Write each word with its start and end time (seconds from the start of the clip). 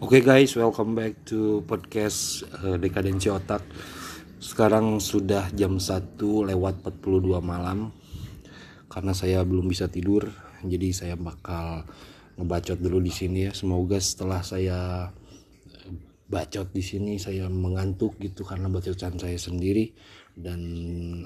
Oke 0.00 0.24
okay 0.24 0.24
guys, 0.24 0.56
welcome 0.56 0.96
back 0.96 1.28
to 1.28 1.60
podcast 1.68 2.48
uh, 2.64 2.80
Dekadensi 2.80 3.28
Otak. 3.28 3.60
Sekarang 4.40 4.96
sudah 4.96 5.52
jam 5.52 5.76
1 5.76 6.16
lewat 6.24 6.80
42 6.88 7.36
malam. 7.44 7.92
Karena 8.88 9.12
saya 9.12 9.44
belum 9.44 9.68
bisa 9.68 9.92
tidur, 9.92 10.24
jadi 10.64 10.88
saya 10.96 11.20
bakal 11.20 11.84
ngebacot 12.40 12.80
dulu 12.80 13.04
di 13.04 13.12
sini 13.12 13.44
ya. 13.44 13.52
Semoga 13.52 14.00
setelah 14.00 14.40
saya 14.40 15.12
bacot 16.32 16.72
di 16.72 16.80
sini 16.80 17.20
saya 17.20 17.52
mengantuk 17.52 18.16
gitu 18.24 18.40
karena 18.40 18.72
bacotan 18.72 19.20
saya 19.20 19.36
sendiri 19.36 19.92
dan 20.32 20.64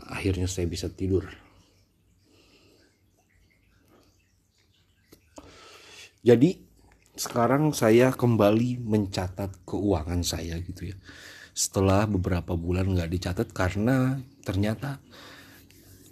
akhirnya 0.03 0.51
saya 0.51 0.67
bisa 0.67 0.91
tidur. 0.91 1.31
Jadi 6.27 6.64
sekarang 7.15 7.71
saya 7.71 8.11
kembali 8.11 8.83
mencatat 8.83 9.63
keuangan 9.63 10.27
saya 10.27 10.59
gitu 10.59 10.91
ya. 10.91 10.97
Setelah 11.55 12.11
beberapa 12.11 12.59
bulan 12.59 12.91
nggak 12.91 13.11
dicatat 13.15 13.49
karena 13.55 14.19
ternyata 14.43 14.99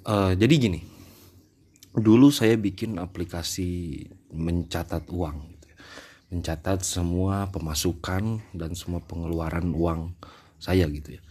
uh, 0.06 0.30
jadi 0.38 0.54
gini 0.54 0.80
dulu 1.92 2.30
saya 2.32 2.54
bikin 2.56 2.96
aplikasi 3.02 4.00
mencatat 4.32 5.10
uang 5.12 5.36
gitu 5.58 5.66
ya. 5.68 5.76
mencatat 6.32 6.80
semua 6.86 7.50
pemasukan 7.50 8.40
dan 8.56 8.70
semua 8.78 9.02
pengeluaran 9.02 9.74
uang 9.74 10.14
saya 10.62 10.86
gitu 10.86 11.18
ya. 11.18 11.22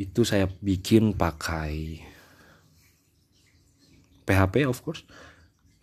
Itu 0.00 0.24
saya 0.24 0.48
bikin 0.48 1.14
pakai 1.14 2.00
PHP 4.24 4.64
of 4.64 4.80
course 4.80 5.04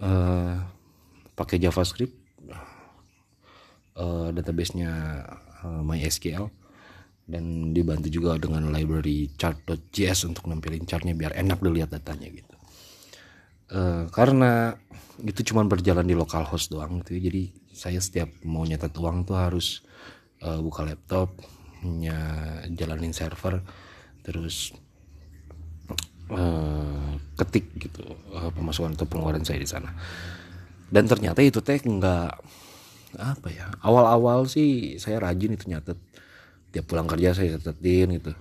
uh, 0.01 0.65
pakai 1.37 1.61
JavaScript 1.61 2.20
uh, 4.01 4.27
databasenya 4.33 4.91
uh, 5.61 5.81
MySQL 5.85 6.49
dan 7.29 7.71
dibantu 7.71 8.09
juga 8.09 8.35
dengan 8.41 8.73
library 8.73 9.29
chart.js 9.37 10.25
untuk 10.25 10.49
nampilin 10.49 10.83
chartnya 10.89 11.13
biar 11.13 11.37
enak 11.37 11.61
dilihat 11.61 11.93
datanya 11.93 12.27
gitu 12.33 12.55
uh, 13.77 14.09
karena 14.09 14.75
itu 15.21 15.53
cuma 15.53 15.61
berjalan 15.69 16.03
di 16.03 16.17
localhost 16.17 16.73
doang 16.73 17.05
gitu 17.05 17.21
ya. 17.21 17.21
jadi 17.29 17.43
saya 17.71 17.99
setiap 18.01 18.29
mau 18.43 18.65
nyatet 18.65 18.91
uang 18.97 19.23
tuh 19.29 19.37
harus 19.37 19.85
uh, 20.41 20.59
buka 20.59 20.83
laptop 20.83 21.37
nya 21.81 22.17
jalanin 22.73 23.13
server 23.13 23.61
terus 24.21 24.73
uh, 26.29 27.17
ketik 27.37 27.69
gitu 27.77 28.05
uh, 28.33 28.49
pemasukan 28.53 28.93
atau 28.93 29.07
pengeluaran 29.09 29.45
saya 29.45 29.61
di 29.61 29.69
sana 29.69 29.89
dan 30.91 31.07
ternyata 31.07 31.41
itu 31.41 31.63
teh 31.63 31.79
nggak 31.79 32.37
apa 33.19 33.47
ya? 33.51 33.67
Awal-awal 33.83 34.47
sih 34.47 34.95
saya 35.01 35.19
rajin 35.19 35.55
itu 35.55 35.67
nyatet. 35.67 35.97
Tiap 36.71 36.87
pulang 36.87 37.09
kerja 37.09 37.35
saya 37.35 37.59
catetin 37.59 38.15
gitu. 38.15 38.31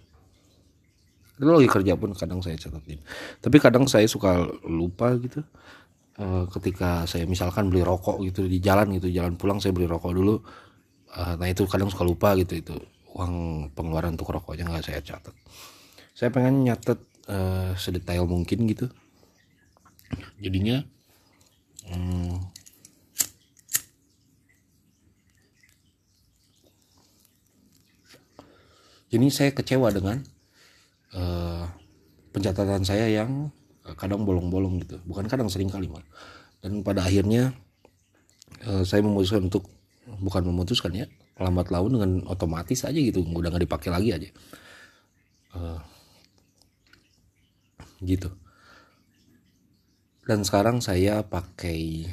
Itu 1.40 1.50
lagi 1.50 1.68
kerja 1.72 1.96
pun 1.96 2.14
kadang 2.14 2.44
saya 2.44 2.54
catetin. 2.60 3.00
Tapi 3.42 3.56
kadang 3.58 3.88
saya 3.90 4.06
suka 4.06 4.46
lupa 4.68 5.16
gitu 5.18 5.42
e, 6.20 6.26
ketika 6.54 7.08
saya 7.10 7.24
misalkan 7.26 7.72
beli 7.72 7.82
rokok 7.82 8.22
gitu 8.22 8.46
di 8.46 8.62
jalan 8.62 8.92
gitu 8.94 9.10
jalan 9.10 9.34
pulang 9.34 9.58
saya 9.58 9.74
beli 9.74 9.90
rokok 9.90 10.12
dulu. 10.14 10.36
E, 11.10 11.20
nah 11.40 11.48
itu 11.48 11.66
kadang 11.66 11.90
suka 11.90 12.04
lupa 12.06 12.36
gitu 12.38 12.60
itu 12.60 12.76
uang 13.10 13.66
pengeluaran 13.74 14.14
untuk 14.14 14.30
rokoknya 14.30 14.70
nggak 14.70 14.86
saya 14.86 15.02
catat 15.02 15.34
saya 16.20 16.30
pengen 16.36 16.68
nyatet 16.68 17.00
e, 17.32 17.38
sedetail 17.80 18.28
mungkin 18.28 18.68
gitu. 18.68 18.92
Jadinya 20.36 20.84
hmm, 21.88 22.59
Jadi 29.10 29.26
saya 29.28 29.50
kecewa 29.50 29.90
dengan 29.90 30.22
uh, 31.18 31.66
pencatatan 32.30 32.86
saya 32.86 33.10
yang 33.10 33.50
uh, 33.84 33.94
kadang 33.98 34.22
bolong-bolong 34.22 34.86
gitu. 34.86 35.02
Bukan 35.02 35.26
kadang 35.26 35.50
sering 35.50 35.68
kali 35.68 35.90
mal. 35.90 36.06
Dan 36.62 36.86
pada 36.86 37.02
akhirnya 37.02 37.50
uh, 38.66 38.86
saya 38.86 39.02
memutuskan 39.02 39.50
untuk 39.50 39.66
bukan 40.18 40.42
memutuskan 40.46 40.92
ya 40.94 41.06
lambat 41.40 41.72
laun 41.72 41.96
dengan 41.96 42.10
otomatis 42.28 42.84
aja 42.84 42.98
gitu 42.98 43.24
udah 43.24 43.48
nggak 43.48 43.64
dipakai 43.64 43.88
lagi 43.88 44.10
aja 44.12 44.28
uh, 45.56 45.80
gitu 48.04 48.28
dan 50.28 50.44
sekarang 50.44 50.84
saya 50.84 51.24
pakai 51.24 52.06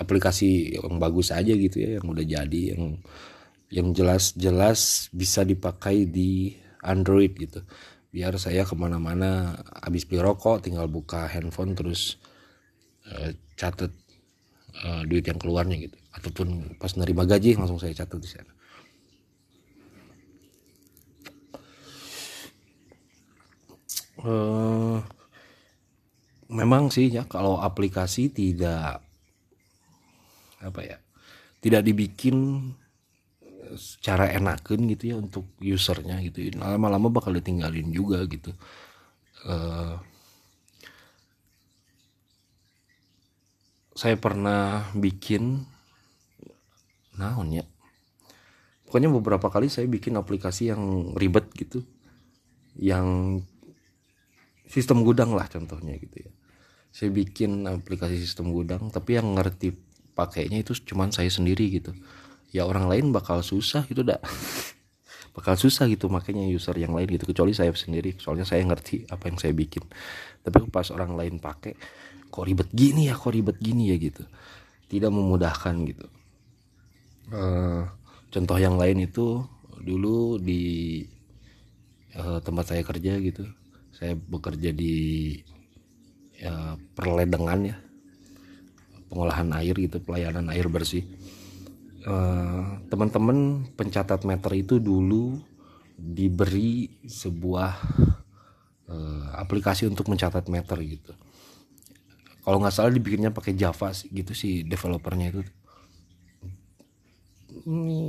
aplikasi 0.00 0.80
yang 0.80 0.96
bagus 0.96 1.30
aja 1.30 1.52
gitu 1.52 1.76
ya 1.84 2.00
yang 2.00 2.06
udah 2.08 2.24
jadi 2.24 2.62
yang 2.76 2.98
yang 3.72 3.96
jelas-jelas 3.96 5.08
bisa 5.16 5.48
dipakai 5.48 6.04
di 6.04 6.52
Android 6.84 7.32
gitu. 7.32 7.64
Biar 8.12 8.36
saya 8.36 8.68
ke 8.68 8.76
mana-mana 8.76 9.56
habis 9.80 10.04
beli 10.04 10.20
rokok 10.20 10.68
tinggal 10.68 10.92
buka 10.92 11.24
handphone 11.24 11.72
terus 11.72 12.20
uh, 13.08 13.32
catat 13.56 13.88
uh, 14.84 15.00
duit 15.08 15.24
yang 15.24 15.40
keluarnya 15.40 15.88
gitu. 15.88 15.96
Ataupun 16.12 16.76
pas 16.76 16.92
nerima 17.00 17.24
gaji 17.24 17.56
langsung 17.56 17.80
saya 17.80 17.96
catat 17.96 18.20
di 18.20 18.28
sana. 18.28 18.52
Uh, 24.20 25.00
memang 26.52 26.92
sih 26.92 27.08
ya 27.08 27.24
kalau 27.24 27.56
aplikasi 27.56 28.28
tidak 28.28 29.00
apa 30.60 30.80
ya 30.84 30.96
tidak 31.64 31.82
dibikin 31.82 32.70
secara 33.76 34.30
enakan 34.32 34.88
gitu 34.92 35.14
ya 35.14 35.16
untuk 35.18 35.44
usernya 35.60 36.20
gitu. 36.24 36.42
Lama-lama 36.58 37.08
bakal 37.12 37.36
ditinggalin 37.36 37.92
juga 37.92 38.24
gitu. 38.28 38.52
Uh, 39.42 39.98
saya 43.92 44.16
pernah 44.16 44.88
bikin 44.96 45.66
naon 47.16 47.48
ya? 47.52 47.64
Pokoknya 48.88 49.08
beberapa 49.08 49.48
kali 49.48 49.72
saya 49.72 49.88
bikin 49.88 50.16
aplikasi 50.16 50.72
yang 50.72 51.14
ribet 51.16 51.48
gitu. 51.56 51.84
Yang 52.76 53.40
sistem 54.68 55.04
gudang 55.04 55.36
lah 55.36 55.48
contohnya 55.48 55.96
gitu 56.00 56.28
ya. 56.28 56.30
Saya 56.92 57.08
bikin 57.08 57.64
aplikasi 57.68 58.20
sistem 58.20 58.52
gudang 58.52 58.92
tapi 58.92 59.16
yang 59.16 59.32
ngerti 59.32 59.72
pakainya 60.12 60.60
itu 60.60 60.76
cuman 60.76 61.08
saya 61.08 61.32
sendiri 61.32 61.72
gitu 61.72 61.96
ya 62.52 62.68
orang 62.68 62.86
lain 62.86 63.10
bakal 63.10 63.40
susah 63.40 63.88
gitu 63.88 64.04
dah 64.04 64.20
bakal 65.36 65.56
susah 65.56 65.88
gitu 65.88 66.12
makanya 66.12 66.44
user 66.44 66.76
yang 66.76 66.92
lain 66.92 67.08
gitu. 67.16 67.32
Kecuali 67.32 67.56
saya 67.56 67.72
sendiri 67.72 68.16
soalnya 68.20 68.44
saya 68.44 68.62
ngerti 68.68 69.08
apa 69.08 69.32
yang 69.32 69.40
saya 69.40 69.56
bikin. 69.56 69.82
Tapi 70.44 70.68
pas 70.68 70.86
orang 70.92 71.16
lain 71.16 71.40
pakai 71.40 71.74
kok 72.28 72.44
ribet 72.44 72.68
gini 72.72 73.08
ya 73.08 73.16
kok 73.16 73.32
ribet 73.32 73.56
gini 73.58 73.90
ya 73.90 73.96
gitu. 73.96 74.28
Tidak 74.92 75.08
memudahkan 75.08 75.74
gitu. 75.88 76.06
Uh, 77.32 77.88
contoh 78.28 78.60
yang 78.60 78.76
lain 78.76 79.08
itu 79.08 79.40
dulu 79.80 80.36
di 80.36 81.00
uh, 82.12 82.38
tempat 82.44 82.76
saya 82.76 82.84
kerja 82.84 83.16
gitu 83.18 83.48
saya 83.92 84.12
bekerja 84.14 84.68
di 84.76 84.94
uh, 86.44 86.76
perledengan 86.92 87.72
ya. 87.72 87.76
Pengolahan 89.08 89.48
air 89.60 89.76
gitu 89.76 90.00
pelayanan 90.00 90.48
air 90.52 90.68
bersih 90.72 91.04
Eh, 92.02 92.62
teman-teman 92.90 93.62
pencatat 93.78 94.26
meter 94.26 94.50
itu 94.58 94.82
dulu 94.82 95.38
diberi 95.94 96.98
sebuah 97.06 97.78
uh, 98.90 99.26
aplikasi 99.38 99.86
untuk 99.86 100.10
mencatat 100.10 100.50
meter 100.50 100.82
gitu. 100.82 101.14
Kalau 102.42 102.58
nggak 102.58 102.74
salah 102.74 102.90
dibikinnya 102.90 103.30
pakai 103.30 103.54
Java 103.54 103.94
sih 103.94 104.10
gitu 104.10 104.34
sih 104.34 104.66
developernya 104.66 105.30
itu. 105.30 105.42
Ini 107.70 108.02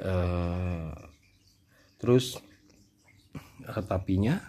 uh, 0.00 0.88
terus 2.00 2.40
uh, 3.68 3.84
tapinya. 3.84 4.40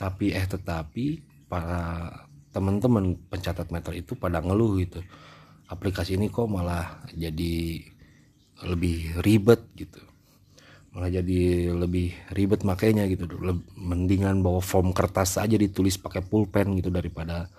Tapi 0.00 0.32
eh 0.32 0.48
tetapi 0.48 1.20
para 1.44 2.08
teman-teman 2.56 3.20
pencatat 3.28 3.68
meter 3.68 3.92
itu 4.00 4.16
pada 4.16 4.40
ngeluh 4.40 4.80
gitu 4.80 5.04
aplikasi 5.74 6.16
ini 6.16 6.30
kok 6.30 6.46
malah 6.46 7.02
jadi 7.10 7.82
lebih 8.62 9.20
ribet 9.20 9.60
gitu. 9.74 10.00
Malah 10.94 11.10
jadi 11.10 11.74
lebih 11.74 12.14
ribet 12.30 12.62
makanya 12.62 13.04
gitu. 13.10 13.26
Mendingan 13.74 14.40
bawa 14.40 14.62
form 14.62 14.94
kertas 14.94 15.36
aja 15.36 15.58
ditulis 15.58 15.98
pakai 15.98 16.22
pulpen 16.22 16.78
gitu 16.78 16.88
daripada 16.94 17.50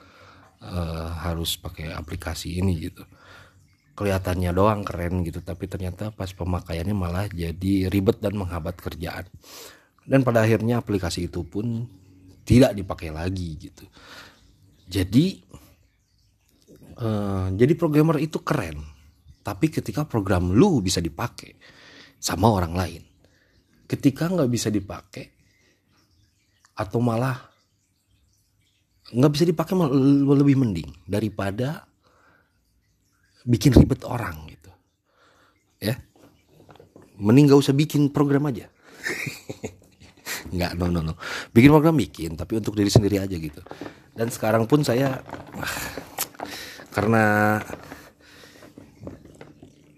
uh, 0.64 1.10
harus 1.20 1.60
pakai 1.60 1.92
aplikasi 1.92 2.64
ini 2.64 2.88
gitu. 2.88 3.04
Kelihatannya 3.96 4.52
doang 4.56 4.84
keren 4.88 5.24
gitu 5.28 5.44
tapi 5.44 5.68
ternyata 5.68 6.12
pas 6.16 6.32
pemakaiannya 6.32 6.96
malah 6.96 7.28
jadi 7.32 7.92
ribet 7.92 8.24
dan 8.24 8.40
menghambat 8.40 8.80
kerjaan. 8.80 9.28
Dan 10.08 10.24
pada 10.24 10.48
akhirnya 10.48 10.80
aplikasi 10.80 11.28
itu 11.28 11.44
pun 11.44 11.90
tidak 12.46 12.78
dipakai 12.78 13.10
lagi 13.10 13.58
gitu. 13.58 13.84
Jadi 14.86 15.42
uh, 17.00 17.48
jadi 17.56 17.74
programmer 17.76 18.20
itu 18.20 18.42
keren. 18.44 18.80
Tapi 19.46 19.70
ketika 19.70 20.10
program 20.10 20.52
lu 20.52 20.82
bisa 20.82 20.98
dipakai 20.98 21.54
sama 22.18 22.50
orang 22.50 22.74
lain 22.74 23.04
ketika 23.86 24.30
nggak 24.30 24.50
bisa 24.50 24.74
dipakai 24.74 25.30
atau 26.76 27.00
malah 27.00 27.38
nggak 29.14 29.32
bisa 29.32 29.46
dipakai 29.46 29.78
lebih 30.26 30.58
mending 30.58 30.90
daripada 31.06 31.86
bikin 33.46 33.78
ribet 33.78 34.02
orang 34.04 34.50
gitu. 34.50 34.72
Ya? 35.78 36.02
Mending 37.22 37.54
gak 37.54 37.62
usah 37.62 37.78
bikin 37.78 38.10
program 38.10 38.50
aja. 38.50 38.68
Nggak 40.56 40.72
no 40.76 40.90
no 40.90 41.00
no. 41.06 41.14
Bikin 41.54 41.70
program 41.70 41.96
bikin 41.96 42.34
tapi 42.34 42.58
untuk 42.58 42.74
diri 42.74 42.90
sendiri 42.90 43.22
aja 43.22 43.38
gitu. 43.38 43.62
Dan 44.18 44.34
sekarang 44.34 44.66
pun 44.66 44.82
saya 44.82 45.22
ah, 45.56 45.78
karena 46.96 47.60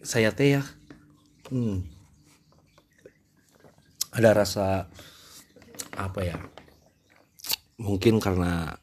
saya 0.01 0.33
teh 0.33 0.57
ya 0.57 0.65
hmm, 1.53 1.85
ada 4.17 4.33
rasa 4.33 4.89
apa 5.93 6.25
ya 6.25 6.41
mungkin 7.77 8.17
karena 8.17 8.81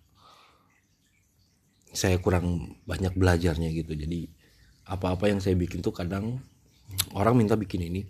saya 1.90 2.22
kurang 2.22 2.78
banyak 2.86 3.18
belajarnya 3.18 3.74
gitu. 3.74 3.98
Jadi 3.98 4.30
apa-apa 4.86 5.34
yang 5.34 5.42
saya 5.42 5.58
bikin 5.58 5.82
tuh 5.82 5.90
kadang 5.90 6.38
orang 7.18 7.34
minta 7.34 7.58
bikin 7.58 7.90
ini 7.90 8.06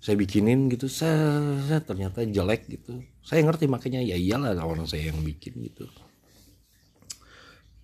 saya 0.00 0.16
bikinin 0.20 0.68
gitu 0.72 0.88
saya, 0.88 1.60
saya 1.68 1.80
ternyata 1.84 2.24
jelek 2.24 2.64
gitu. 2.72 3.04
Saya 3.20 3.44
ngerti 3.44 3.68
makanya 3.68 4.00
ya 4.00 4.16
iyalah 4.16 4.56
orang 4.64 4.88
saya 4.88 5.12
yang 5.12 5.20
bikin 5.20 5.60
gitu 5.68 5.84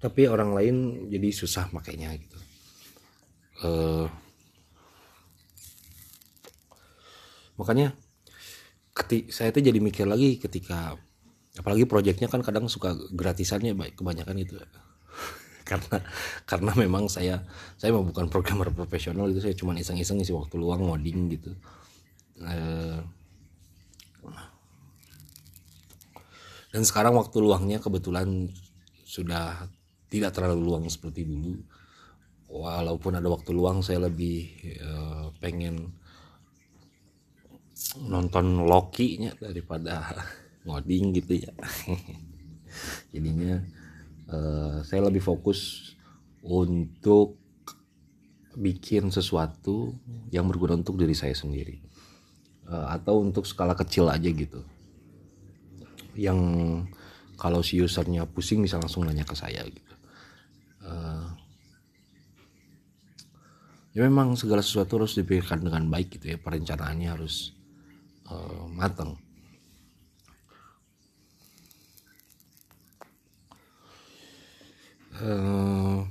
tapi 0.00 0.24
orang 0.24 0.56
lain 0.56 0.76
jadi 1.12 1.28
susah 1.28 1.68
makanya 1.76 2.16
gitu. 2.16 2.38
Uh, 3.60 4.08
makanya 7.60 7.92
ketik 8.96 9.28
saya 9.28 9.52
tuh 9.52 9.60
jadi 9.60 9.76
mikir 9.76 10.08
lagi 10.08 10.40
ketika 10.40 10.96
apalagi 11.60 11.84
proyeknya 11.84 12.32
kan 12.32 12.40
kadang 12.40 12.72
suka 12.72 12.96
gratisannya 13.12 13.76
baik 13.76 14.00
kebanyakan 14.00 14.40
itu 14.40 14.56
karena 15.68 16.00
karena 16.48 16.72
memang 16.72 17.04
saya 17.12 17.44
saya 17.76 17.92
mau 17.92 18.00
bukan 18.00 18.32
programmer 18.32 18.72
profesional 18.72 19.28
itu 19.28 19.44
saya 19.44 19.52
cuma 19.52 19.76
iseng-iseng 19.76 20.16
isi 20.24 20.32
waktu 20.32 20.56
luang 20.56 20.88
ngoding 20.88 21.28
gitu. 21.36 21.52
Eh, 22.40 22.98
dan 26.70 26.82
sekarang 26.86 27.18
waktu 27.18 27.36
luangnya 27.42 27.82
kebetulan 27.82 28.48
sudah 29.04 29.68
tidak 30.10 30.34
terlalu 30.34 30.60
luang 30.66 30.84
seperti 30.90 31.22
dulu. 31.22 31.54
Walaupun 32.50 33.14
ada 33.14 33.30
waktu 33.30 33.54
luang 33.54 33.78
saya 33.78 34.10
lebih 34.10 34.50
uh, 34.82 35.30
pengen 35.38 35.94
nonton 38.04 38.66
Loki 38.66 39.22
nya 39.22 39.32
daripada 39.38 40.02
ngoding 40.66 41.14
gitu 41.22 41.46
ya. 41.46 41.54
Jadinya 43.14 43.62
uh, 44.34 44.82
saya 44.82 45.06
lebih 45.06 45.22
fokus 45.22 45.94
untuk 46.42 47.38
bikin 48.58 49.14
sesuatu 49.14 49.94
yang 50.34 50.50
berguna 50.50 50.74
untuk 50.74 50.98
diri 50.98 51.14
saya 51.14 51.38
sendiri. 51.38 51.78
Uh, 52.66 52.90
atau 52.90 53.22
untuk 53.22 53.46
skala 53.46 53.78
kecil 53.78 54.10
aja 54.10 54.26
gitu. 54.26 54.66
Yang 56.18 56.42
kalau 57.38 57.62
si 57.62 57.78
usernya 57.78 58.26
pusing 58.26 58.58
bisa 58.66 58.74
langsung 58.74 59.06
nanya 59.06 59.22
ke 59.22 59.38
saya 59.38 59.62
gitu 59.70 59.89
uh, 60.90 61.30
ya 63.94 64.06
memang 64.06 64.34
segala 64.34 64.62
sesuatu 64.62 65.02
harus 65.02 65.14
dipikirkan 65.14 65.62
dengan 65.62 65.86
baik 65.86 66.18
gitu 66.18 66.34
ya. 66.34 66.38
Perencanaannya 66.42 67.08
harus 67.10 67.54
uh, 68.26 68.66
matang. 68.70 69.14
Uh, 75.20 76.08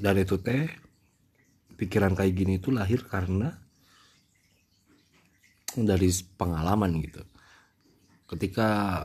dan 0.00 0.16
itu 0.16 0.40
teh 0.40 0.72
pikiran 1.76 2.16
kayak 2.16 2.32
gini 2.32 2.56
itu 2.56 2.72
lahir 2.72 3.04
karena 3.04 3.52
dari 5.76 6.08
pengalaman 6.40 6.96
gitu. 7.04 7.22
Ketika 8.24 9.04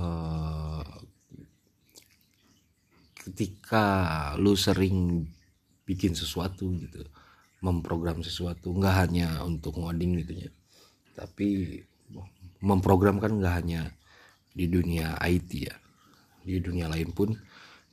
uh, 0.00 1.03
ketika 3.24 3.84
lu 4.36 4.52
sering 4.52 5.24
bikin 5.88 6.12
sesuatu 6.12 6.68
gitu 6.76 7.04
memprogram 7.64 8.20
sesuatu 8.20 8.72
nggak 8.76 8.94
hanya 9.08 9.40
untuk 9.44 9.80
ngoding 9.80 10.20
gitu 10.24 10.44
ya 10.44 10.50
tapi 11.16 11.80
memprogram 12.60 13.16
kan 13.16 13.40
nggak 13.40 13.54
hanya 13.64 13.82
di 14.52 14.68
dunia 14.68 15.16
IT 15.24 15.50
ya 15.56 15.76
di 16.44 16.60
dunia 16.60 16.92
lain 16.92 17.10
pun 17.16 17.32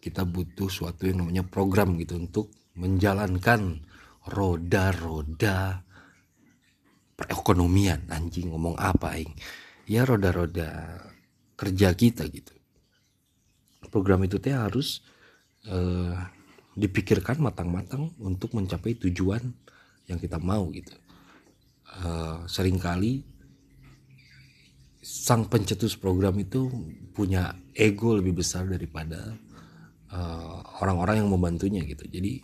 kita 0.01 0.27
butuh 0.27 0.67
suatu 0.67 1.07
yang 1.07 1.23
namanya 1.23 1.45
program 1.45 1.95
gitu 1.95 2.17
untuk 2.17 2.51
menjalankan 2.75 3.85
roda-roda 4.25 5.85
perekonomian. 7.13 8.09
Anjing 8.09 8.49
ngomong 8.49 8.81
apa 8.81 9.21
ing 9.21 9.31
ya 9.85 10.01
roda-roda 10.03 10.99
kerja 11.53 11.93
kita 11.93 12.25
gitu. 12.33 12.53
Program 13.93 14.25
itu 14.25 14.41
teh 14.41 14.55
harus 14.55 15.05
uh, 15.67 16.15
dipikirkan 16.73 17.37
matang-matang 17.43 18.15
untuk 18.17 18.55
mencapai 18.55 18.95
tujuan 18.97 19.41
yang 20.07 20.17
kita 20.17 20.39
mau 20.41 20.69
gitu. 20.71 20.95
Uh, 21.91 22.47
sering 22.47 22.79
kali 22.79 23.27
sang 25.01 25.49
pencetus 25.49 25.97
program 25.97 26.37
itu 26.39 26.71
punya 27.11 27.57
ego 27.75 28.15
lebih 28.15 28.39
besar 28.39 28.69
daripada 28.69 29.35
Eh, 30.11 30.59
orang-orang 30.83 31.23
yang 31.23 31.31
membantunya 31.31 31.87
gitu. 31.87 32.03
Jadi 32.03 32.43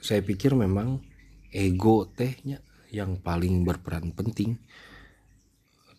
saya 0.00 0.24
pikir 0.24 0.56
memang 0.56 1.04
ego 1.52 2.08
tehnya 2.16 2.64
yang 2.88 3.20
paling 3.20 3.60
berperan 3.60 4.16
penting 4.16 4.56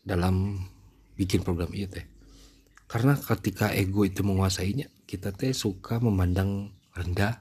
dalam 0.02 0.66
bikin 1.14 1.46
program 1.46 1.70
itu 1.78 1.86
teh 1.94 2.02
karena 2.92 3.16
ketika 3.16 3.72
ego 3.72 4.04
itu 4.04 4.20
menguasainya 4.20 4.92
kita 5.08 5.32
teh 5.32 5.56
suka 5.56 6.04
memandang 6.04 6.76
rendah 6.92 7.40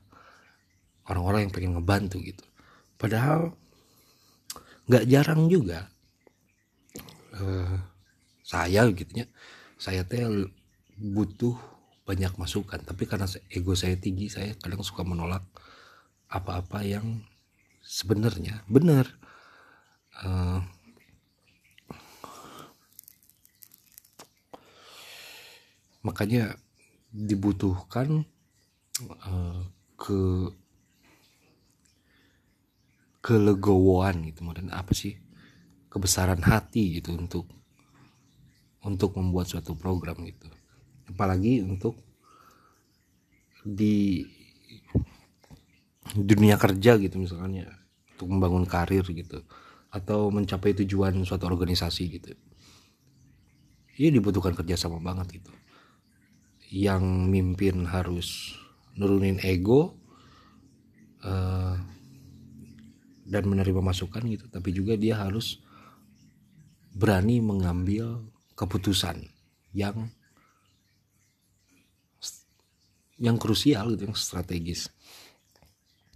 orang-orang 1.10 1.50
yang 1.50 1.52
pengen 1.52 1.72
ngebantu 1.74 2.22
gitu. 2.22 2.46
Padahal 2.94 3.58
nggak 4.86 5.10
jarang 5.10 5.50
juga. 5.50 5.90
Uh, 7.34 7.82
saya 8.46 8.86
gitu 8.90 9.22
ya 9.22 9.26
saya 9.74 10.06
teh 10.06 10.22
butuh 10.94 11.58
banyak 12.06 12.30
masukan. 12.38 12.78
Tapi 12.86 13.10
karena 13.10 13.26
ego 13.50 13.74
saya 13.74 13.98
tinggi 13.98 14.30
saya 14.30 14.54
kadang 14.54 14.86
suka 14.86 15.02
menolak 15.02 15.42
apa-apa 16.30 16.86
yang 16.86 17.26
sebenarnya 17.82 18.62
benar. 18.70 19.10
Uh, 20.20 20.62
makanya 26.00 26.56
dibutuhkan 27.10 28.24
uh, 29.26 29.60
ke 29.98 30.48
kelegowoan 33.20 34.24
gitu 34.32 34.46
dan 34.56 34.72
apa 34.72 34.96
sih? 34.96 35.20
Kebesaran 35.90 36.40
hati 36.40 37.02
gitu 37.02 37.18
untuk 37.18 37.50
untuk 38.80 39.18
membuat 39.18 39.50
suatu 39.50 39.76
program 39.76 40.22
gitu. 40.24 40.48
Apalagi 41.10 41.60
untuk 41.60 41.98
di 43.60 44.24
dunia 46.14 46.56
kerja 46.56 46.96
gitu 46.96 47.20
misalnya. 47.20 47.68
Untuk 48.16 48.26
membangun 48.30 48.64
karir 48.64 49.04
gitu. 49.04 49.44
Atau 49.90 50.30
mencapai 50.30 50.72
tujuan 50.80 51.18
suatu 51.26 51.50
organisasi 51.50 52.02
gitu. 52.08 52.32
Ini 54.00 54.16
dibutuhkan 54.16 54.54
kerjasama 54.56 55.02
banget 55.02 55.42
gitu 55.42 55.52
yang 56.70 57.26
mimpin 57.26 57.82
harus 57.82 58.54
nurunin 58.94 59.42
ego 59.42 59.98
uh, 61.26 61.74
dan 63.26 63.42
menerima 63.46 63.82
masukan 63.82 64.22
gitu. 64.30 64.46
Tapi 64.46 64.70
juga 64.70 64.94
dia 64.94 65.18
harus 65.18 65.58
berani 66.94 67.42
mengambil 67.42 68.22
keputusan 68.54 69.26
yang 69.74 70.10
yang 73.20 73.36
krusial 73.36 73.92
gitu 73.94 74.10
yang 74.10 74.16
strategis. 74.16 74.90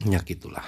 Nyak 0.07 0.39
itulah 0.39 0.67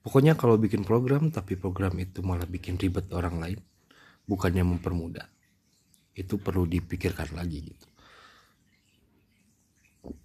pokoknya 0.00 0.34
kalau 0.34 0.56
bikin 0.56 0.82
program 0.82 1.28
tapi 1.28 1.54
program 1.54 1.94
itu 2.00 2.24
malah 2.24 2.48
bikin 2.48 2.80
ribet 2.80 3.06
orang 3.12 3.36
lain 3.38 3.60
bukannya 4.24 4.64
mempermudah 4.64 5.28
itu 6.14 6.34
perlu 6.40 6.66
dipikirkan 6.66 7.30
lagi 7.36 7.58
gitu. 7.62 7.86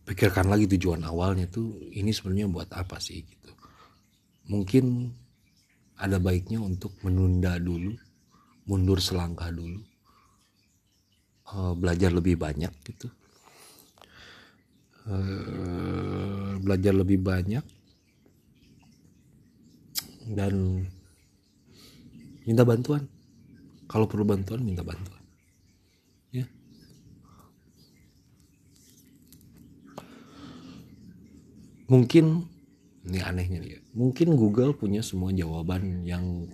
Pikirkan 0.07 0.47
lagi 0.47 0.65
tujuan 0.77 1.03
awalnya 1.03 1.45
tuh 1.51 1.77
ini 1.93 2.09
sebenarnya 2.09 2.47
buat 2.49 2.69
apa 2.73 2.97
sih 2.97 3.21
gitu. 3.21 3.51
Mungkin 4.49 5.11
ada 5.97 6.17
baiknya 6.17 6.61
untuk 6.61 6.95
menunda 7.05 7.57
dulu 7.59 7.95
mundur 8.65 8.97
selangkah 8.97 9.53
dulu 9.53 9.79
uh, 11.53 11.73
belajar 11.77 12.09
lebih 12.09 12.39
banyak 12.39 12.73
gitu. 12.85 13.07
Uh, 15.05 16.57
belajar 16.65 16.97
lebih 16.97 17.21
banyak 17.21 17.61
dan 20.33 20.81
minta 22.41 22.65
bantuan. 22.65 23.05
Kalau 23.85 24.09
perlu 24.09 24.25
bantuan 24.25 24.65
minta 24.65 24.81
bantuan 24.81 25.21
ya 26.35 26.45
mungkin 31.85 32.49
ini 33.05 33.21
anehnya 33.21 33.61
nih 33.61 33.71
ya. 33.77 33.79
mungkin 33.93 34.33
Google 34.33 34.73
punya 34.73 35.05
semua 35.05 35.29
jawaban 35.29 36.01
yang 36.05 36.49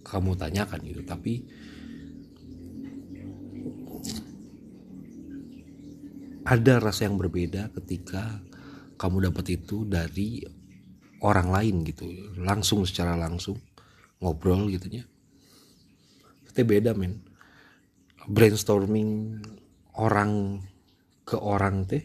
kamu 0.00 0.32
tanyakan 0.34 0.80
gitu 0.84 1.02
tapi 1.04 1.44
ada 6.48 6.80
rasa 6.80 7.06
yang 7.06 7.20
berbeda 7.20 7.68
ketika 7.76 8.40
kamu 8.96 9.30
dapat 9.30 9.60
itu 9.60 9.84
dari 9.86 10.42
orang 11.20 11.52
lain 11.52 11.84
gitu. 11.84 12.08
Langsung 12.40 12.82
secara 12.88 13.14
langsung 13.14 13.60
ngobrol 14.18 14.72
gitu 14.72 14.88
ya 14.88 15.04
itu 16.50 16.66
beda 16.66 16.92
men. 16.98 17.22
Brainstorming 18.28 19.40
orang 19.96 20.60
ke 21.24 21.38
orang 21.38 21.88
teh 21.88 22.04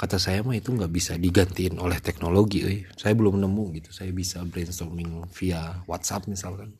kata 0.00 0.16
saya 0.16 0.40
mah 0.40 0.56
itu 0.56 0.72
nggak 0.72 0.88
bisa 0.88 1.12
digantiin 1.20 1.76
oleh 1.76 2.00
teknologi 2.00 2.64
eh. 2.64 2.88
saya 2.96 3.12
belum 3.12 3.36
nemu 3.36 3.64
gitu. 3.76 3.92
Saya 3.92 4.08
bisa 4.16 4.40
brainstorming 4.48 5.28
via 5.36 5.84
WhatsApp 5.84 6.24
misalkan. 6.24 6.72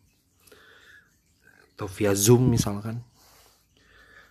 Atau 1.76 1.84
via 1.92 2.16
Zoom 2.16 2.48
misalkan. 2.48 3.04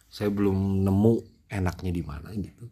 Saya 0.10 0.34
belum 0.34 0.82
nemu 0.82 1.22
enaknya 1.54 1.92
di 1.94 2.02
mana 2.02 2.34
gitu. 2.34 2.66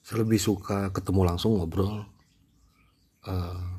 Saya 0.00 0.24
lebih 0.24 0.40
suka 0.40 0.88
ketemu 0.88 1.20
langsung 1.28 1.60
ngobrol. 1.60 2.08
Uh, 3.28 3.76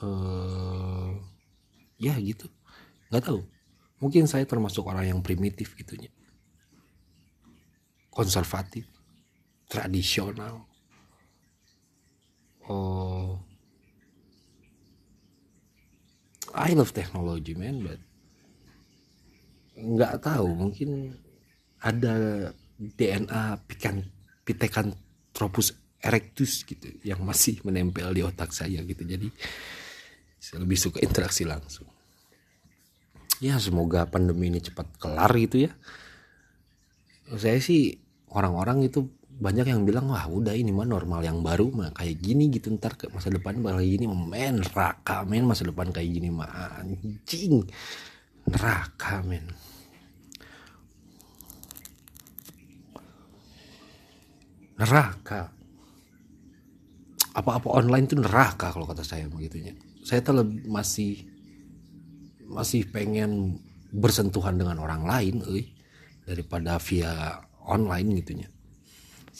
uh, 0.00 1.12
ya 2.00 2.16
gitu. 2.16 2.48
Nggak 3.12 3.28
tahu 3.28 3.59
mungkin 4.00 4.24
saya 4.24 4.48
termasuk 4.48 4.88
orang 4.88 5.06
yang 5.06 5.20
primitif 5.20 5.76
gitunya. 5.76 6.08
Konservatif 8.10 8.88
tradisional. 9.70 10.66
Oh. 12.66 13.38
I 16.50 16.74
love 16.74 16.90
technology 16.90 17.54
man 17.54 17.86
but 17.86 18.00
nggak 19.78 20.18
tahu 20.18 20.50
mungkin 20.50 21.14
ada 21.78 22.50
DNA 22.76 23.44
pikan 23.70 24.02
Pithecanthropus 24.42 25.78
erectus 26.02 26.66
gitu 26.66 26.90
yang 27.06 27.22
masih 27.22 27.62
menempel 27.62 28.10
di 28.10 28.26
otak 28.26 28.50
saya 28.50 28.82
gitu. 28.82 29.06
Jadi 29.06 29.30
saya 30.42 30.64
lebih 30.66 30.74
suka 30.74 30.98
interaksi 30.98 31.46
langsung 31.46 31.86
ya 33.40 33.56
semoga 33.56 34.04
pandemi 34.06 34.52
ini 34.52 34.60
cepat 34.60 34.86
kelar 35.00 35.32
gitu 35.40 35.66
ya. 35.66 35.72
Saya 37.40 37.58
sih 37.58 37.96
orang-orang 38.30 38.84
itu 38.84 39.08
banyak 39.40 39.72
yang 39.72 39.88
bilang 39.88 40.12
wah 40.12 40.28
udah 40.28 40.52
ini 40.52 40.68
mah 40.68 40.84
normal 40.84 41.24
yang 41.24 41.40
baru 41.40 41.72
mah 41.72 41.96
kayak 41.96 42.20
gini 42.20 42.52
gitu 42.52 42.76
ntar 42.76 43.00
ke 43.00 43.08
masa 43.08 43.32
depan 43.32 43.56
bakal 43.64 43.80
gini 43.80 44.04
men 44.04 44.60
neraka 44.60 45.24
men 45.24 45.48
masa 45.48 45.64
depan 45.64 45.88
kayak 45.88 46.12
gini 46.12 46.28
mah 46.28 46.84
anjing 46.84 47.64
neraka 48.44 49.24
men. 49.24 49.48
Neraka. 54.76 55.52
Apa-apa 57.36 57.68
online 57.68 58.04
itu 58.04 58.16
neraka 58.16 58.72
kalau 58.72 58.84
kata 58.88 59.04
saya 59.04 59.28
begitunya. 59.28 59.76
Saya 60.04 60.24
tuh 60.24 60.44
masih 60.68 61.20
masih 62.50 62.90
pengen 62.90 63.62
bersentuhan 63.94 64.58
dengan 64.58 64.82
orang 64.82 65.06
lain 65.06 65.42
eh, 65.54 65.70
daripada 66.26 66.82
via 66.82 67.38
online 67.64 68.18
gitunya 68.22 68.50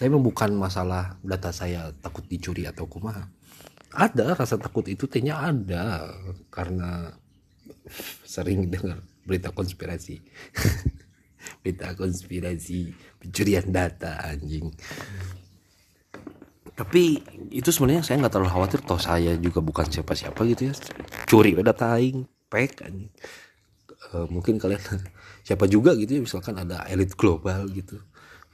saya 0.00 0.16
bukan 0.16 0.56
masalah 0.56 1.20
data 1.20 1.52
saya 1.52 1.92
takut 2.00 2.24
dicuri 2.24 2.64
atau 2.64 2.88
kumaha. 2.88 3.28
Ada 3.92 4.32
rasa 4.32 4.56
takut 4.56 4.88
itu 4.88 5.04
tehnya 5.04 5.36
ada 5.36 6.08
karena 6.48 7.12
sering 8.24 8.72
dengar 8.72 9.04
berita 9.28 9.52
konspirasi. 9.52 10.24
Berita 11.60 11.92
konspirasi 11.92 12.96
pencurian 13.20 13.68
data 13.68 14.24
anjing. 14.24 14.72
Tapi 16.72 17.20
itu 17.52 17.68
sebenarnya 17.68 18.00
saya 18.00 18.24
nggak 18.24 18.32
terlalu 18.32 18.52
khawatir 18.56 18.80
toh 18.80 18.96
saya 18.96 19.36
juga 19.36 19.60
bukan 19.60 19.84
siapa-siapa 19.84 20.48
gitu 20.48 20.72
ya. 20.72 20.74
Curi 21.28 21.60
data 21.60 22.00
aing 22.00 22.24
pek 22.50 22.82
uh, 24.12 24.26
mungkin 24.26 24.58
kalian 24.58 24.82
siapa 25.46 25.70
juga 25.70 25.94
gitu 25.94 26.18
ya 26.18 26.22
misalkan 26.26 26.58
ada 26.58 26.84
elit 26.90 27.14
global 27.14 27.70
gitu 27.70 28.02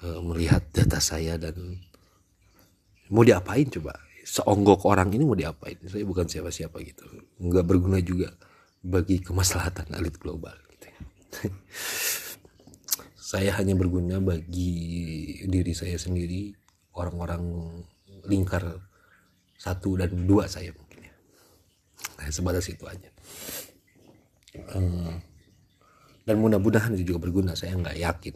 uh, 0.05 0.21
melihat 0.21 0.63
data 0.71 1.01
saya 1.01 1.41
dan 1.41 1.57
mau 3.11 3.23
diapain 3.23 3.67
coba? 3.71 3.95
Seonggok 4.27 4.91
orang 4.91 5.15
ini 5.15 5.23
mau 5.23 5.39
diapain? 5.39 5.79
Saya 5.87 6.03
bukan 6.03 6.27
siapa-siapa 6.27 6.83
gitu. 6.83 7.07
Nggak 7.39 7.65
berguna 7.67 8.03
juga 8.03 8.35
bagi 8.83 9.23
kemaslahatan 9.23 9.95
elit 9.95 10.19
global 10.19 10.55
gitu 10.75 10.87
ya. 10.91 11.01
saya 13.31 13.51
hanya 13.59 13.75
berguna 13.75 14.23
bagi 14.23 14.75
diri 15.47 15.75
saya 15.75 15.99
sendiri 15.99 16.55
orang-orang 16.95 17.43
lingkar 18.27 18.83
satu 19.59 19.99
dan 19.99 20.27
dua 20.27 20.51
saya 20.51 20.75
mungkin 20.75 21.07
ya. 21.07 21.15
Nah, 22.19 22.31
sebatas 22.31 22.67
itu 22.67 22.83
aja 22.87 23.11
Hmm. 24.73 25.21
dan 26.27 26.37
mudah-mudahan 26.43 26.95
itu 26.99 27.15
juga 27.15 27.29
berguna 27.29 27.55
saya 27.55 27.79
nggak 27.79 27.99
yakin. 28.03 28.35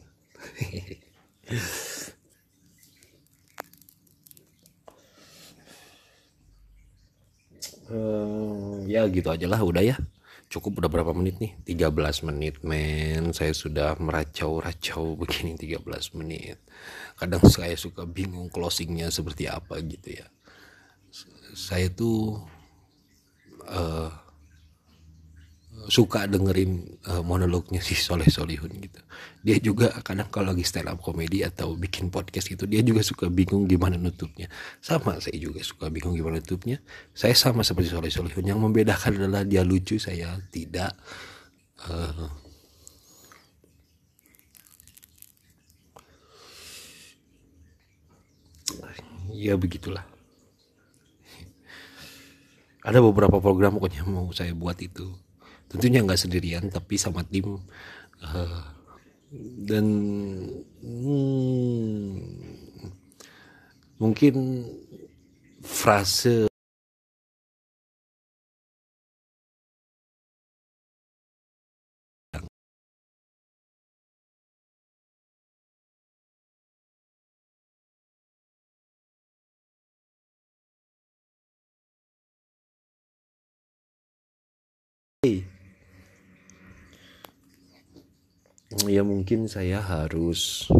Uh, 7.90 8.86
ya 8.92 9.06
gitu 9.10 9.28
aja 9.30 9.46
lah 9.50 9.60
udah 9.60 9.82
ya. 9.82 9.96
Cukup 10.50 10.82
udah 10.82 10.90
berapa 10.90 11.14
menit 11.14 11.38
nih? 11.38 11.54
13 11.78 12.26
menit 12.26 12.58
men. 12.66 13.30
Saya 13.30 13.54
sudah 13.54 13.94
meracau-racau 14.02 15.14
begini 15.22 15.54
13 15.54 16.18
menit. 16.18 16.58
Kadang 17.14 17.46
saya 17.46 17.78
suka 17.78 18.02
bingung 18.02 18.50
closingnya 18.50 19.14
seperti 19.14 19.46
apa 19.46 19.78
gitu 19.86 20.18
ya. 20.18 20.26
Saya 21.54 21.86
tuh 21.90 22.42
uh, 23.70 24.10
suka 25.88 26.28
dengerin 26.28 27.00
uh, 27.08 27.25
monolognya 27.25 27.80
si 27.80 27.96
Soleh 27.96 28.28
Solihun 28.28 28.68
gitu. 28.76 29.00
Dia 29.40 29.56
juga 29.56 29.88
kadang 30.04 30.28
kalau 30.28 30.52
lagi 30.52 30.66
stand 30.66 30.92
up 30.92 31.00
komedi 31.00 31.40
atau 31.40 31.72
bikin 31.72 32.12
podcast 32.12 32.52
gitu 32.52 32.68
dia 32.68 32.84
juga 32.84 33.00
suka 33.00 33.32
bingung 33.32 33.64
gimana 33.64 33.96
nutupnya. 33.96 34.52
Sama 34.84 35.16
saya 35.25 35.40
juga 35.40 35.64
suka 35.64 35.88
bingung 35.88 36.12
gimana 36.12 36.42
nutupnya. 36.42 36.84
Saya 37.16 37.32
sama 37.32 37.64
seperti 37.64 37.96
Soleh 37.96 38.12
Solihun. 38.12 38.44
Yang 38.44 38.60
membedakan 38.60 39.25
adalah 39.25 39.42
dia 39.49 39.64
lucu 39.64 39.96
saya 39.96 40.37
tidak. 40.52 40.92
Uh, 41.88 42.28
ya 49.32 49.56
begitulah. 49.56 50.04
Ada 52.84 53.00
beberapa 53.00 53.40
program 53.40 53.76
pokoknya 53.76 54.04
mau 54.08 54.28
saya 54.32 54.52
buat 54.56 54.76
itu 54.80 55.29
tentunya 55.70 56.02
nggak 56.02 56.18
sendirian 56.18 56.66
tapi 56.66 56.98
sama 56.98 57.22
tim 57.22 57.62
uh, 58.26 58.62
dan 59.62 59.86
hmm, 60.82 62.18
mungkin 64.02 64.66
frase 65.62 66.50
Hey. 85.20 85.59
Ya 88.86 89.02
mungkin 89.02 89.50
saya 89.50 89.82
harus 89.82 90.70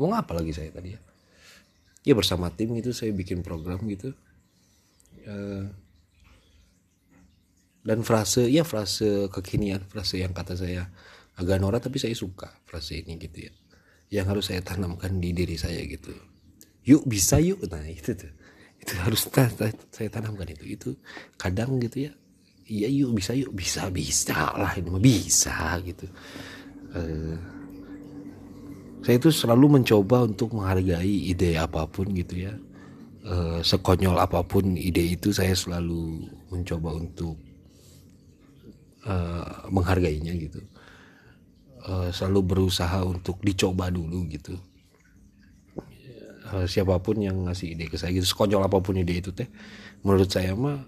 mau 0.00 0.12
apa 0.16 0.32
lagi 0.32 0.56
saya 0.56 0.72
tadi 0.72 0.96
ya? 0.96 1.00
Ya 2.06 2.14
bersama 2.16 2.48
tim 2.48 2.72
gitu 2.80 2.96
saya 2.96 3.12
bikin 3.12 3.44
program 3.44 3.84
gitu. 3.90 4.16
Uh, 5.26 5.68
dan 7.82 8.02
frase 8.02 8.46
ya 8.46 8.62
frase 8.62 9.28
kekinian 9.30 9.82
frase 9.86 10.22
yang 10.22 10.30
kata 10.30 10.54
saya 10.54 10.86
agak 11.34 11.58
norak 11.58 11.82
tapi 11.82 11.98
saya 11.98 12.14
suka 12.16 12.48
frase 12.64 13.04
ini 13.04 13.20
gitu 13.20 13.50
ya. 13.50 13.52
Yang 14.08 14.26
harus 14.32 14.44
saya 14.48 14.60
tanamkan 14.64 15.18
di 15.20 15.36
diri 15.36 15.60
saya 15.60 15.82
gitu. 15.84 16.14
Yuk 16.88 17.04
bisa 17.04 17.36
yuk. 17.36 17.60
Nah 17.68 17.84
itu 17.84 18.16
tuh. 18.16 18.32
Itu 18.80 18.96
harus 19.02 19.28
saya 19.28 20.08
tanamkan 20.08 20.46
itu. 20.48 20.64
Itu 20.64 20.88
kadang 21.36 21.76
gitu 21.82 22.08
ya 22.08 22.12
iya 22.66 22.90
yuk 22.90 23.16
bisa 23.16 23.32
yuk. 23.32 23.54
Bisa 23.54 23.88
bisa 23.90 24.52
lah 24.58 24.74
ini 24.74 24.88
mah 24.90 25.02
bisa 25.02 25.78
gitu. 25.86 26.06
Uh, 26.92 27.38
saya 29.06 29.22
itu 29.22 29.30
selalu 29.30 29.78
mencoba 29.78 30.26
untuk 30.26 30.58
menghargai 30.58 31.30
ide 31.30 31.54
apa 31.54 31.86
pun 31.86 32.10
gitu 32.10 32.50
ya. 32.50 32.54
Uh, 33.26 33.58
sekonyol 33.62 34.18
apa 34.18 34.42
pun 34.46 34.78
ide 34.78 35.18
itu 35.18 35.34
saya 35.34 35.54
selalu 35.54 36.26
mencoba 36.50 36.94
untuk 36.94 37.38
uh, 39.06 39.66
menghargainya 39.70 40.34
gitu. 40.34 40.62
Uh, 41.86 42.10
selalu 42.10 42.54
berusaha 42.54 43.02
untuk 43.06 43.38
dicoba 43.46 43.90
dulu 43.94 44.26
gitu. 44.26 44.58
Uh, 46.46 46.66
siapa 46.66 46.98
pun 47.02 47.18
yang 47.18 47.46
ngasih 47.46 47.74
ide 47.74 47.90
ke 47.90 47.98
saya 47.98 48.14
gitu 48.14 48.26
sekonyol 48.26 48.62
apa 48.66 48.78
pun 48.78 48.94
ide 48.94 49.18
itu 49.18 49.34
teh 49.34 49.50
menurut 50.06 50.30
saya 50.30 50.54
mah 50.54 50.82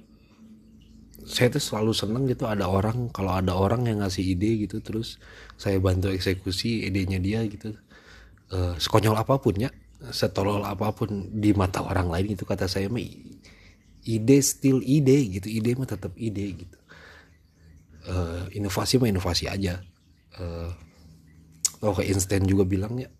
saya 1.28 1.52
tuh 1.52 1.61
selalu 1.61 1.92
seneng 1.92 2.25
gitu 2.25 2.49
ada 2.49 2.64
orang 2.64 3.12
kalau 3.12 3.37
ada 3.37 3.52
orang 3.52 3.85
yang 3.85 4.00
ngasih 4.00 4.35
ide 4.35 4.64
gitu 4.64 4.80
terus 4.80 5.20
saya 5.61 5.76
bantu 5.76 6.08
eksekusi 6.08 6.88
idenya 6.88 7.20
dia 7.20 7.44
gitu. 7.44 7.76
Uh, 8.49 8.73
sekonyol 8.80 9.12
apa 9.12 9.37
pun 9.37 9.52
ya 9.61 9.68
setolol 10.08 10.64
apa 10.64 10.88
pun 10.97 11.28
di 11.28 11.52
mata 11.52 11.85
orang 11.85 12.08
lain 12.08 12.32
itu 12.32 12.49
kata 12.49 12.64
saya 12.64 12.88
mah 12.88 13.04
ide 14.08 14.38
still 14.40 14.80
ide 14.80 15.37
gitu 15.37 15.52
ide 15.52 15.76
mah 15.76 15.85
tetap 15.85 16.16
ide 16.16 16.64
gitu. 16.64 16.78
Uh, 18.08 18.49
inovasi 18.56 18.97
mah 18.97 19.12
inovasi 19.12 19.52
aja. 19.52 19.85
Uh, 20.40 20.73
oh 21.85 21.92
ke 21.92 22.08
Einstein 22.08 22.49
juga 22.49 22.64
bilangnya 22.64 23.12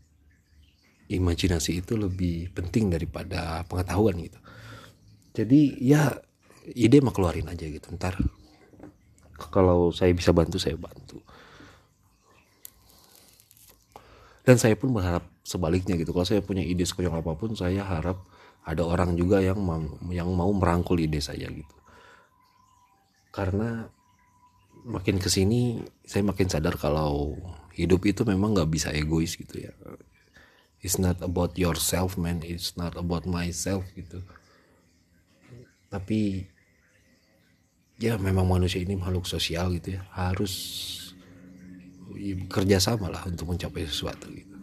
imajinasi 1.08 1.84
itu 1.84 1.96
lebih 1.96 2.52
penting 2.56 2.88
daripada 2.92 3.64
pengetahuan 3.68 4.16
gitu. 4.20 4.38
Jadi 5.36 5.76
ya 5.80 6.12
ide 6.75 6.98
mah 7.00 7.14
keluarin 7.14 7.48
aja 7.48 7.64
gitu 7.64 7.88
ntar 7.94 8.18
kalau 9.38 9.94
saya 9.94 10.10
bisa 10.10 10.34
bantu 10.34 10.58
saya 10.58 10.75
bantu. 10.75 11.22
Dan 14.42 14.56
saya 14.56 14.75
pun 14.75 14.90
berharap 14.90 15.28
sebaliknya 15.44 15.94
gitu. 15.94 16.10
Kalau 16.10 16.26
saya 16.26 16.40
punya 16.42 16.64
ide 16.64 16.82
sekonyol 16.82 17.20
apa 17.20 17.37
pun 17.37 17.54
saya 17.54 17.84
harap 17.84 18.25
ada 18.64 18.82
orang 18.82 19.14
juga 19.14 19.38
yang 19.38 19.60
mau, 19.60 19.80
yang 20.10 20.28
mau 20.32 20.50
merangkul 20.50 20.98
ide 20.98 21.22
saya 21.22 21.46
gitu. 21.52 21.76
Karena 23.30 23.87
makin 24.88 25.20
ke 25.20 25.28
sini 25.28 25.84
saya 26.02 26.25
makin 26.25 26.48
sadar 26.48 26.80
kalau 26.80 27.37
hidup 27.76 28.08
itu 28.08 28.25
memang 28.25 28.56
nggak 28.56 28.72
bisa 28.72 28.88
egois 28.90 29.37
gitu 29.37 29.68
ya. 29.68 29.72
It's 30.80 30.96
not 30.96 31.20
about 31.20 31.54
yourself 31.60 32.16
man. 32.16 32.40
It's 32.42 32.75
not 32.75 32.96
about 32.96 33.28
myself 33.28 33.84
gitu. 33.94 34.25
Tapi 35.92 36.48
ya 37.98 38.14
memang 38.14 38.46
manusia 38.46 38.78
ini 38.78 38.94
makhluk 38.94 39.26
sosial 39.26 39.74
gitu 39.74 39.98
ya. 39.98 40.02
Harus 40.14 40.54
kerja 42.50 42.78
sama 42.78 43.10
lah 43.10 43.22
untuk 43.26 43.50
mencapai 43.50 43.87
sesuatu 43.87 44.30
gitu. 44.30 44.56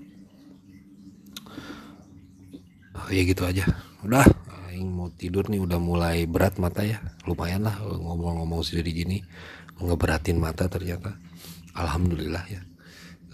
Oh, 2.96 3.12
ya 3.12 3.22
gitu 3.28 3.44
aja. 3.44 3.64
Udah 4.08 4.24
yang 4.72 4.92
mau 4.92 5.08
tidur 5.12 5.48
nih 5.52 5.60
udah 5.60 5.80
mulai 5.80 6.24
berat 6.28 6.56
mata 6.60 6.84
ya. 6.84 7.00
Lumayan 7.28 7.68
lah 7.68 7.76
ngomong-ngomong 7.80 8.64
sendiri 8.64 8.96
gini 8.96 9.18
ngeberatin 9.80 10.40
mata 10.40 10.72
ternyata. 10.72 11.20
Alhamdulillah 11.76 12.44
ya. 12.48 12.64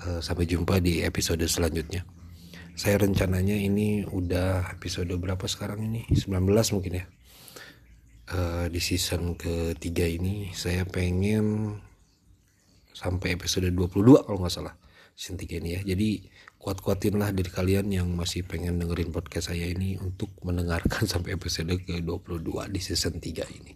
Eh, 0.01 0.19
sampai 0.21 0.49
jumpa 0.49 0.81
di 0.81 1.05
episode 1.05 1.45
selanjutnya. 1.45 2.01
Saya 2.73 2.97
rencananya 3.05 3.53
ini 3.53 4.01
udah 4.09 4.73
episode 4.73 5.13
berapa 5.13 5.45
sekarang 5.45 5.85
ini? 5.85 6.09
19 6.09 6.49
mungkin 6.73 6.93
ya 6.97 7.05
uh, 8.31 8.65
di 8.71 8.79
season 8.79 9.35
ketiga 9.35 10.07
ini 10.07 10.51
saya 10.55 10.87
pengen 10.87 11.77
sampai 12.91 13.35
episode 13.35 13.67
22 13.71 14.25
kalau 14.27 14.37
nggak 14.39 14.53
salah 14.53 14.75
season 15.15 15.37
3 15.39 15.61
ini 15.61 15.69
ya 15.77 15.81
jadi 15.83 16.09
kuat-kuatin 16.61 17.17
lah 17.17 17.33
dari 17.33 17.49
kalian 17.49 17.89
yang 17.89 18.07
masih 18.13 18.45
pengen 18.45 18.77
dengerin 18.77 19.09
podcast 19.09 19.49
saya 19.49 19.65
ini 19.65 19.97
untuk 19.97 20.29
mendengarkan 20.45 21.07
sampai 21.11 21.35
episode 21.35 21.73
ke 21.81 21.99
22 21.99 22.71
di 22.71 22.79
season 22.79 23.17
3 23.17 23.57
ini 23.57 23.73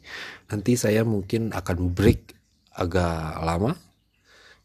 nanti 0.49 0.77
saya 0.77 1.01
mungkin 1.03 1.51
akan 1.51 1.91
break 1.91 2.33
agak 2.75 3.41
lama 3.41 3.73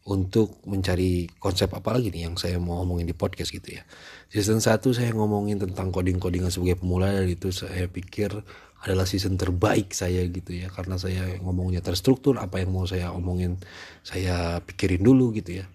untuk 0.01 0.57
mencari 0.65 1.29
konsep 1.37 1.69
apa 1.77 1.93
lagi 1.93 2.09
nih 2.09 2.25
yang 2.25 2.33
saya 2.33 2.57
mau 2.57 2.81
ngomongin 2.81 3.05
di 3.05 3.13
podcast 3.13 3.53
gitu 3.53 3.77
ya. 3.77 3.85
Season 4.33 4.57
1 4.57 4.81
saya 4.97 5.13
ngomongin 5.13 5.61
tentang 5.61 5.93
coding-codingan 5.93 6.49
sebagai 6.49 6.81
pemula 6.81 7.13
dan 7.13 7.29
itu 7.29 7.53
saya 7.53 7.85
pikir 7.85 8.33
adalah 8.81 9.05
season 9.05 9.37
terbaik 9.37 9.93
saya 9.93 10.25
gitu 10.27 10.57
ya. 10.57 10.67
Karena 10.73 10.97
saya 10.97 11.37
ngomongnya 11.39 11.85
terstruktur 11.85 12.41
apa 12.41 12.61
yang 12.61 12.73
mau 12.73 12.89
saya 12.89 13.13
omongin 13.13 13.61
saya 14.01 14.59
pikirin 14.65 15.05
dulu 15.05 15.31
gitu 15.37 15.61
ya. 15.61 15.65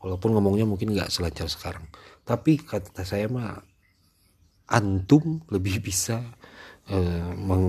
Walaupun 0.00 0.36
ngomongnya 0.36 0.68
mungkin 0.68 0.92
nggak 0.92 1.12
selancar 1.12 1.48
sekarang. 1.48 1.84
Tapi 2.24 2.60
kata 2.60 3.04
saya 3.04 3.28
mah 3.32 3.60
antum 4.70 5.42
lebih 5.50 5.82
bisa 5.82 6.22
uh, 6.92 7.30
meng 7.34 7.66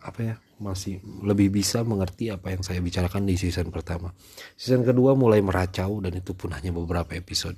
apa 0.00 0.20
ya 0.22 0.36
masih 0.60 1.00
lebih 1.24 1.48
bisa 1.48 1.80
mengerti 1.82 2.28
apa 2.28 2.52
yang 2.52 2.60
saya 2.60 2.84
bicarakan 2.84 3.24
di 3.24 3.40
season 3.40 3.72
pertama. 3.72 4.12
Season 4.54 4.84
kedua 4.84 5.16
mulai 5.16 5.40
meracau 5.40 6.04
dan 6.04 6.12
itu 6.12 6.36
pun 6.36 6.52
hanya 6.52 6.70
beberapa 6.70 7.16
episode 7.16 7.56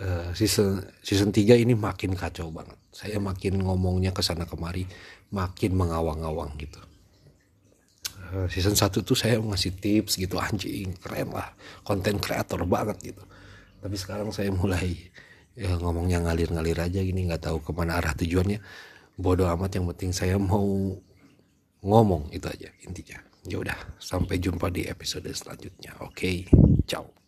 uh, 0.00 0.30
season 0.32 0.80
season 1.04 1.34
3 1.34 1.60
ini 1.60 1.76
makin 1.76 2.16
kacau 2.16 2.48
banget. 2.48 2.78
Saya 2.94 3.20
makin 3.20 3.60
ngomongnya 3.60 4.16
ke 4.16 4.24
sana 4.24 4.48
kemari 4.48 4.88
makin 5.32 5.76
mengawang-awang 5.76 6.56
gitu. 6.56 6.80
Uh, 8.32 8.48
season 8.48 8.72
1 8.72 8.88
tuh 9.04 9.18
saya 9.18 9.36
ngasih 9.36 9.76
tips 9.76 10.16
gitu 10.16 10.40
anjing 10.40 10.96
keren 10.96 11.36
lah 11.36 11.52
konten 11.84 12.16
kreator 12.16 12.64
banget 12.64 13.12
gitu. 13.12 13.22
Tapi 13.82 13.96
sekarang 13.98 14.30
saya 14.30 14.54
mulai 14.54 15.10
ya, 15.58 15.76
ngomongnya 15.76 16.22
ngalir-ngalir 16.22 16.78
aja 16.78 17.00
gini 17.02 17.28
nggak 17.28 17.50
tahu 17.50 17.58
ke 17.60 17.70
mana 17.76 18.00
arah 18.00 18.16
tujuannya. 18.16 18.62
Bodoh 19.18 19.50
amat 19.52 19.76
yang 19.76 19.84
penting 19.92 20.14
saya 20.16 20.40
mau 20.40 20.96
ngomong 21.82 22.32
itu 22.32 22.46
aja 22.48 22.70
intinya. 22.86 23.20
Ya 23.42 23.58
udah 23.58 23.98
sampai 23.98 24.38
jumpa 24.38 24.70
di 24.70 24.86
episode 24.86 25.26
selanjutnya. 25.34 25.98
Oke 25.98 26.14
okay, 26.14 26.36
ciao 26.86 27.21